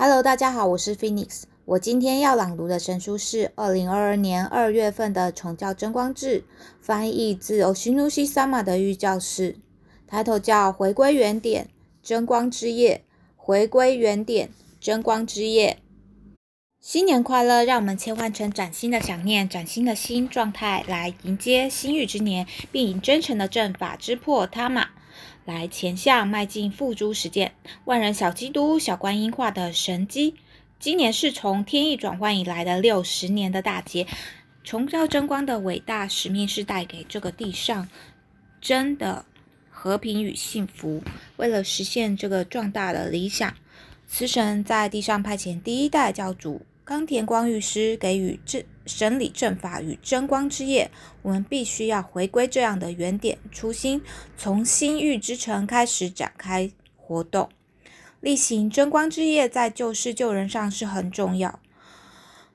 [0.00, 1.42] Hello，大家好，我是 Phoenix。
[1.64, 6.38] 我今天要朗读的神书是二零二二年二月份的《重教真光志》，
[6.80, 9.56] 翻译自 o s h i n u s i Sama 的御教示，
[10.06, 11.66] 抬头叫“回归原点，
[12.00, 13.02] 真光之夜”。
[13.34, 15.78] 回归原点，真光之夜。
[16.80, 17.64] 新年快乐！
[17.64, 24.90] 让我们切换成崭新的想念、崭新的心状态，来迎接新玉之年，并以真诚的正法之破他玛。
[25.44, 27.54] 来前向迈进付诸实践，
[27.84, 30.34] 万人小基督、小观音化的神机。
[30.78, 34.06] 今年是从天意转换以来的六十年的大劫，
[34.62, 37.88] 崇教真光的伟大使命是带给这个地上
[38.60, 39.24] 真的
[39.70, 41.02] 和平与幸福。
[41.36, 43.54] 为了实现这个壮大的理想，
[44.06, 46.62] 慈神在地上派遣第一代教主。
[46.84, 50.90] 冈田光御师给予这审理正法与真光之夜，
[51.22, 54.02] 我们必须要回归这样的原点初心，
[54.36, 57.50] 从心欲之城开始展开活动，
[58.20, 61.60] 例行真光之夜，在救世救人上是很重要。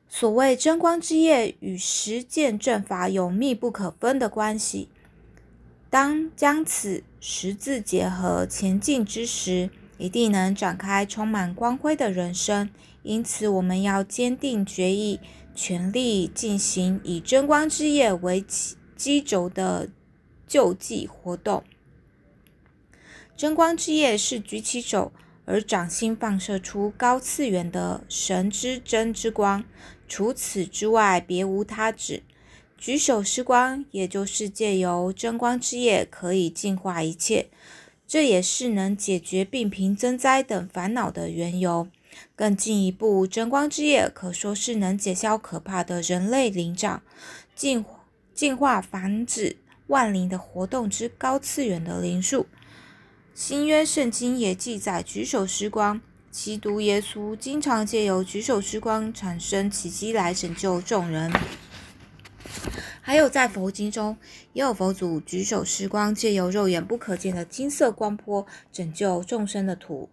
[0.09, 4.89] 所谓真光之夜与实践正法有密不可分的关系，
[5.89, 12.69] 当将此十字结合前进之时，一定能展开充满光辉的人生。
[13.01, 15.19] 因此，我们要坚定决意，
[15.55, 19.89] 全力进行以真光之夜为基基轴的
[20.47, 21.63] 救济活动。
[23.35, 25.11] 真光之夜是举起手
[25.45, 29.65] 而掌心放射出高次元的神之真之光，
[30.07, 32.23] 除此之外别无他指。
[32.77, 37.49] 举手施光，也就是借由真光之夜可以净化一切，
[38.05, 41.87] 这也是能解决病贫增灾等烦恼的缘由。
[42.35, 47.01] 更进一步，真光之夜可说是能解消可怕的人类灵障，
[47.55, 47.85] 进
[48.33, 52.47] 进化繁殖万灵的活动之高次元的灵术。
[53.33, 61.31] 新约圣经也记载，举手施光，基督耶稣经常借由举手施光产生奇迹来拯救众人。
[63.01, 64.15] 还有在佛经中，
[64.53, 70.09] 也有佛祖举手施光，借由肉眼不可见的金色光波拯救众生的图。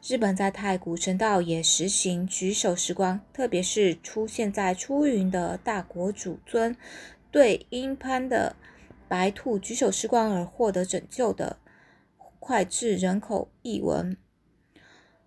[0.00, 6.76] 日本在太古神道也实行举手时光，特别是出现在出云的大国主尊
[7.32, 8.54] 对鹰潘的
[9.08, 11.58] 白兔举手时光而获得拯救的
[12.38, 14.16] 脍炙人口译文。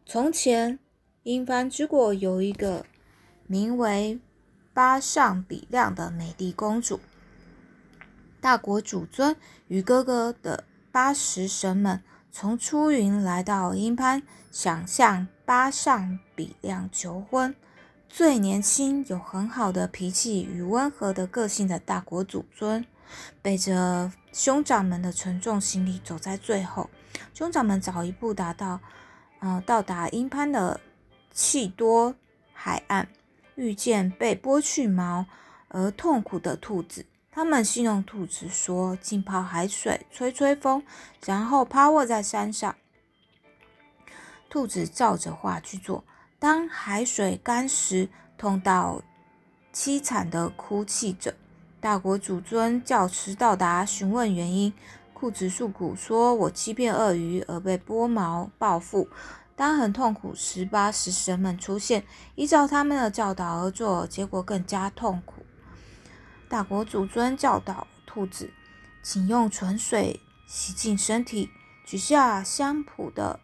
[0.05, 0.79] 从前，
[1.23, 2.85] 鹰潘之国有一个
[3.45, 4.19] 名为
[4.73, 7.01] 八上比亮的美丽公主，
[8.39, 9.35] 大国主尊
[9.67, 12.01] 与哥哥的八十神们。
[12.31, 17.53] 从出云来到阴潘，想向巴上比亮求婚。
[18.07, 22.85] 最年轻、有很好的脾气与温和的个性的大国主尊，
[23.41, 26.89] 背着兄长们的沉重行李走在最后。
[27.33, 28.79] 兄长们早一步达到，
[29.39, 30.79] 呃，到达阴潘的
[31.31, 32.15] 气多
[32.53, 33.09] 海岸，
[33.55, 35.25] 遇见被剥去毛
[35.67, 37.05] 而痛苦的兔子。
[37.33, 40.83] 他们戏弄兔子说：“浸泡海水，吹吹风，
[41.25, 42.75] 然后趴卧在山上。”
[44.51, 46.03] 兔子照着话去做。
[46.37, 49.01] 当海水干时，痛到
[49.73, 51.33] 凄惨的哭泣着。
[51.79, 54.73] 大国主尊教迟到达，询问原因。
[55.15, 59.07] 兔子诉苦说：“我欺骗鳄鱼而被剥毛报复。
[59.55, 62.03] 当很痛苦时，八十神们出现，
[62.35, 65.45] 依照他们的教导而做，结果更加痛苦。”
[66.51, 68.51] 大国主尊教导兔子，
[69.01, 71.49] 请用纯水洗净身体，
[71.85, 73.39] 取下香蒲的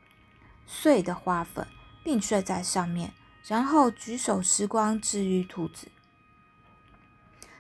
[0.66, 1.66] 碎的花粉，
[2.04, 3.14] 并睡在上面，
[3.46, 5.88] 然后举手时光治愈兔子。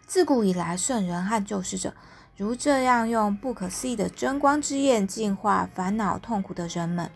[0.05, 1.95] 自古以来，圣人和救世者
[2.35, 7.09] 如这样用不可思议的真光之焰净化烦恼痛苦的人们，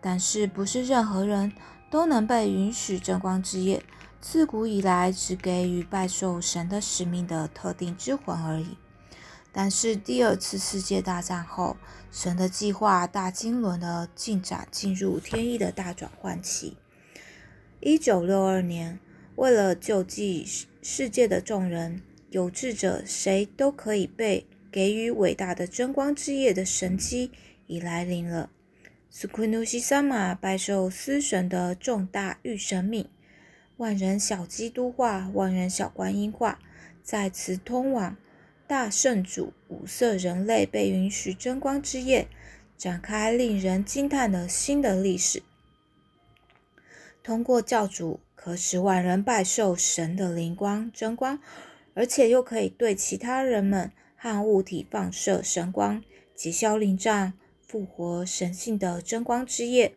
[0.00, 1.52] 但是不是任何人
[1.90, 3.82] 都能被允许真光之焰。
[4.26, 8.78] 自古以来，只给予拜受神的使命的特定之魂而已。
[9.52, 11.76] 但是第二次世界大战后，
[12.10, 16.78] 神的计划大经纶的进展进入天意的大转换期。
[17.80, 18.98] 一九六二年，
[19.36, 20.48] 为了救济
[20.80, 22.00] 世界的众人，
[22.30, 27.30] 有志者谁都可以被给予伟大的争光之夜的神机
[27.66, 28.48] 已来临了。
[29.10, 33.06] 斯库努西萨玛拜受司神的重大御神命。
[33.76, 36.60] 万人小基督化，万人小观音化，
[37.02, 38.16] 在此通往
[38.68, 42.28] 大圣主五色人类被允许争光之夜，
[42.78, 45.42] 展开令人惊叹的新的历史。
[47.22, 51.40] 通过教主，可使万人拜受神的灵光争光，
[51.94, 56.02] 而且又可以对其他人们和物体放射神光，
[56.36, 57.32] 解消灵障，
[57.66, 59.96] 复活神性的争光之夜。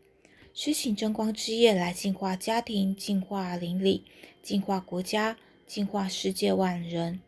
[0.59, 4.03] 施行真光之业来净化家庭、净化邻里、
[4.41, 5.37] 净化国家、
[5.67, 7.19] 净化世界万人。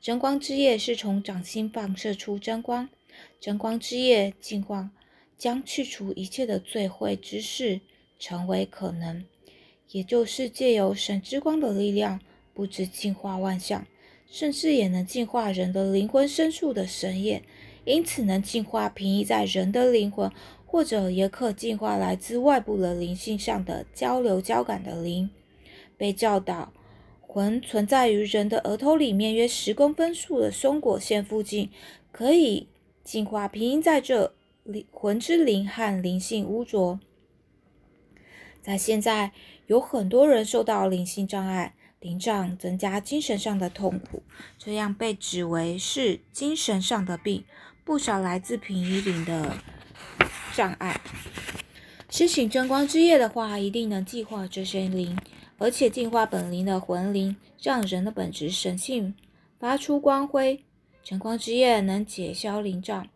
[0.00, 2.88] 真光之业是从掌心放射出真光，
[3.40, 4.92] 真光之业净化
[5.36, 7.80] 将去除一切的罪秽之事，
[8.20, 9.24] 成为可能。
[9.90, 12.20] 也就是借由神之光的力量，
[12.54, 13.84] 不止净化万象，
[14.30, 17.42] 甚至也能净化人的灵魂深处的神眼，
[17.84, 20.30] 因此能净化平移在人的灵魂。
[20.76, 25.30] 或者也可净化来自外部的灵性上的交流交感的灵。
[25.96, 26.70] 被教导，
[27.22, 31.70] 魂存在于人的额头里面约十公分处的松果线附近，
[32.12, 32.68] 可以
[33.02, 34.34] 净化平阴在这
[34.64, 37.00] 灵魂之灵和灵性污浊。
[38.60, 39.32] 在现在，
[39.68, 44.22] 有很多人受到灵性障碍，灵障增加精神上的痛苦，
[44.58, 47.44] 这样被指为是精神上的病。
[47.82, 49.56] 不少来自平移灵的。
[50.56, 50.98] 障碍，
[52.08, 55.14] 施行真光之业的话，一定能净化这些灵，
[55.58, 59.14] 而且净化本灵的魂灵，让人的本质神性
[59.58, 60.64] 发出光辉。
[61.04, 63.06] 真光之业能解消灵障，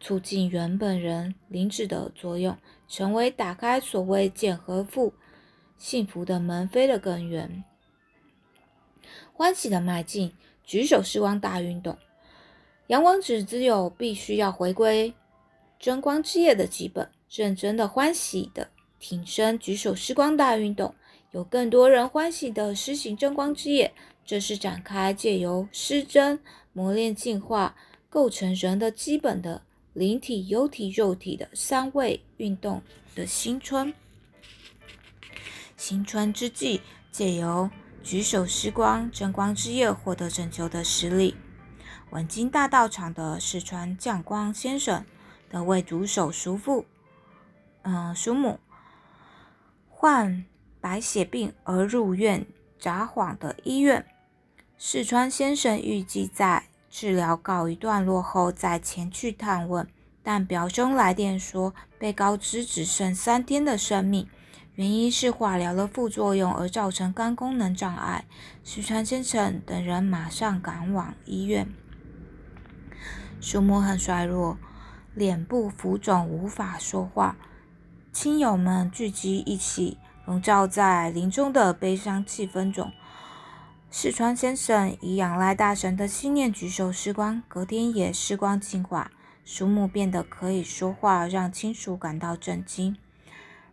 [0.00, 2.58] 促进原本人灵智的作用，
[2.88, 5.14] 成为打开所谓见和富
[5.78, 7.62] 幸福的门扉的根源。
[9.32, 10.32] 欢喜的迈进，
[10.64, 11.96] 举手施光大运动，
[12.88, 15.14] 阳光指只有必须要回归。
[15.82, 18.70] 争光之夜的基本，认真的欢喜的
[19.00, 20.94] 挺身举手施光大运动，
[21.32, 23.92] 有更多人欢喜的施行争光之夜，
[24.24, 26.38] 这是展开借由施真
[26.72, 27.74] 磨练进化，
[28.08, 29.62] 构成人的基本的
[29.92, 32.80] 灵体、幽体、肉体的三位运动
[33.16, 33.92] 的新春。
[35.76, 36.80] 新春之际，
[37.10, 37.68] 借由
[38.04, 41.34] 举手施光争光之夜获得拯救的实力。
[42.10, 45.04] 文经大道场的四川将光先生。
[45.52, 46.86] 的为主手叔父，
[47.82, 48.58] 嗯，叔母
[49.88, 50.44] 患
[50.80, 52.46] 白血病而入院
[52.78, 54.04] 札幌的医院。
[54.76, 59.86] 四川先生预计在治疗告一段落后再前去探问，
[60.22, 64.28] 但表兄来电说被告知只剩三天的生命，
[64.74, 68.24] 原因是化疗的副作用而造成肝功能障碍。
[68.64, 71.72] 四川先生等人马上赶往医院，
[73.40, 74.58] 叔母很衰弱。
[75.14, 77.36] 脸部浮肿，无法说话。
[78.12, 82.90] 亲友们聚集一起，笼罩在林中的悲伤气氛中。
[83.90, 89.10] 四川先生以仰赖大神的信念举手施光，隔天也施光净化，
[89.44, 92.96] 叔母变得可以说话，让亲属感到震惊。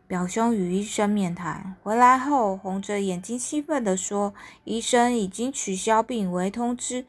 [0.08, 4.34] 表兄与医生面谈回来后，红着眼睛兴奋地说
[4.66, 7.06] ：“医生已经取消病危通知，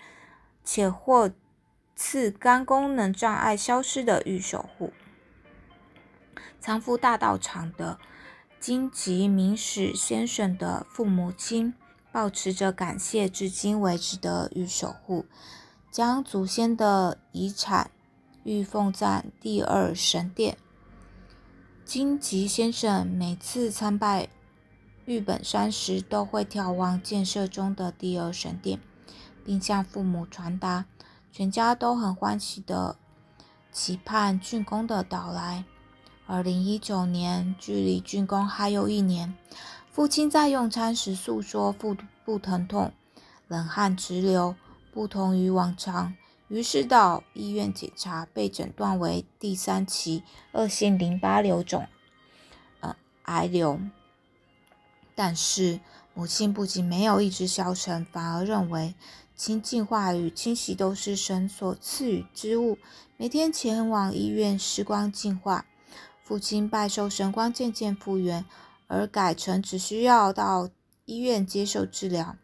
[0.62, 1.30] 且获。”
[2.02, 4.90] 次肝功能障碍消失的御守护，
[6.58, 7.98] 仓敷大道场的
[8.58, 11.74] 金吉明史先生的父母亲，
[12.10, 15.26] 保持着感谢至今为止的御守护，
[15.90, 17.90] 将祖先的遗产
[18.44, 20.56] 御奉在第二神殿。
[21.84, 24.30] 金吉先生每次参拜
[25.04, 28.80] 玉本山时，都会眺望建设中的第二神殿，
[29.44, 30.86] 并向父母传达。
[31.32, 32.96] 全家都很欢喜的
[33.72, 35.64] 期盼竣工的到来。
[36.26, 39.34] 二零一九年，距离竣工还有一年。
[39.90, 42.92] 父亲在用餐时诉说腹部疼痛、
[43.48, 44.54] 冷汗直流，
[44.92, 46.14] 不同于往常。
[46.48, 50.22] 于是到医院检查，被诊断为第三期
[50.52, 51.86] 恶性淋巴瘤肿，
[52.80, 53.80] 呃，癌瘤。
[55.14, 55.80] 但是
[56.20, 58.94] 母亲不仅没有一直消沉，反而认为。
[59.34, 62.76] 清净化与清洗都是神所赐予之物。
[63.16, 65.64] 每天前往医院施光净化，
[66.22, 68.44] 父亲拜受神光渐渐复原，
[68.86, 70.68] 而改成只需要到
[71.06, 72.36] 医院接受治疗。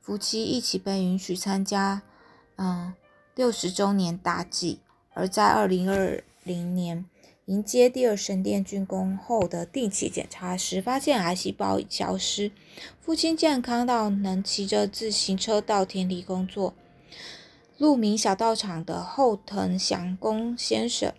[0.00, 2.02] 夫妻一起被允许参加，
[2.56, 2.92] 嗯，
[3.36, 4.80] 六十周年大祭。
[5.14, 7.06] 而在二零二零年。
[7.46, 12.50] 迎接第二神殿竣工后的定期检查时，发现癌细胞已消失，
[13.00, 16.74] 父亲健康到能骑着自行车到田里工作。
[17.78, 21.12] 鹿鸣小道场的后藤祥公先生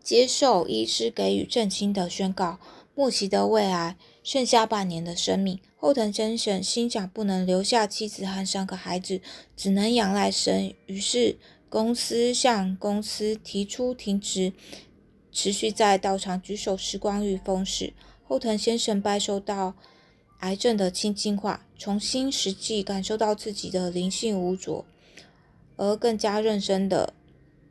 [0.00, 2.60] 接受医师给予震惊的宣告：
[2.94, 5.58] 莫奇的胃癌剩下半年的生命。
[5.76, 9.20] 后藤先生心想，不能留下妻子和三个孩子，
[9.56, 11.38] 只能仰赖神，于是。
[11.70, 14.52] 公司向公司提出停止
[15.30, 17.92] 持续在道场举手时光与风时，
[18.24, 19.76] 后藤先生拜受到
[20.40, 24.84] 癌症的清净化，重新实际感受到自己的灵性无浊，
[25.76, 27.14] 而更加认真的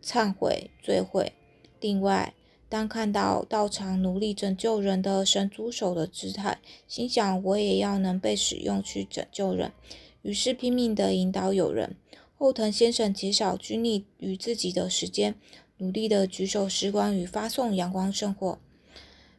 [0.02, 1.34] 忏悔罪悔。
[1.82, 2.34] 另外，
[2.70, 9.74] 当看到道场努力拯救人的神组手的姿态，心想我也要能被使用去拯救人，
[10.22, 11.98] 于是拼命的引导友人。
[12.42, 15.36] 后藤先生减少拘泥于自己的时间，
[15.80, 18.58] 努力地举手时光与发送阳光圣火，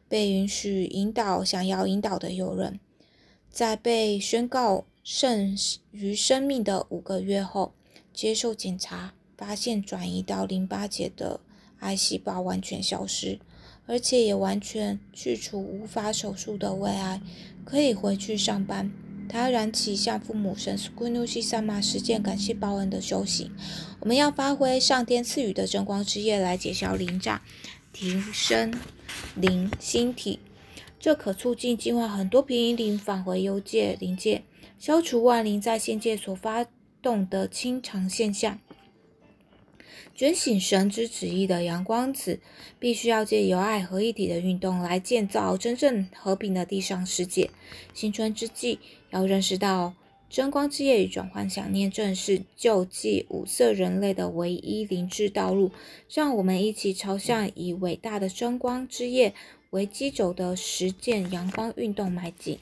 [0.07, 2.79] 被允许引导想要引导的友人。
[3.49, 5.57] 在被宣告胜
[5.89, 7.73] 于生命的五个月后，
[8.13, 11.39] 接受检查，发现转移到淋巴结的。
[11.79, 13.39] 癌细胞完全消失，
[13.87, 17.19] 而且也完全去除无法手术的胃癌，
[17.65, 18.91] 可以回去上班。
[19.31, 23.49] 他燃起向父母神苏古努西萨玛实践感谢报恩的修行。
[24.01, 27.41] 我们要发挥上天赐予的真光之夜来解消灵障，
[27.93, 28.73] 提升
[29.35, 30.39] 灵心体。
[30.99, 34.43] 这可促进净化很多平灵返回幽界灵界，
[34.77, 36.65] 消除万灵在现界所发
[37.01, 38.59] 动的清偿现象。
[40.21, 42.39] 觉醒神之旨意的阳光子，
[42.77, 47.49] 必须要借由爱合一体的运动来建造真正和平的地上世界。
[47.95, 48.77] 新春之际，
[49.09, 49.95] 要认识到
[50.29, 55.71] 真光之夜与转换想念，正是救济五色人类的唯一灵智道路。
[56.07, 59.33] 让我们一起朝向以伟大的真光之夜
[59.71, 62.59] 为基轴的实践阳光运动迈进。